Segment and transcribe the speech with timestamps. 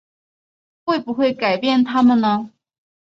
[0.83, 2.49] 会不会改变他们呢？